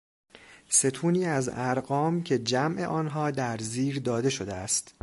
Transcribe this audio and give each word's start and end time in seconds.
ستونی 0.69 1.25
از 1.25 1.49
ارقام 1.53 2.23
که 2.23 2.39
جمع 2.39 2.85
آنها 2.85 3.31
در 3.31 3.57
زیر 3.57 3.99
داده 3.99 4.29
شده 4.29 4.53
است 4.53 4.95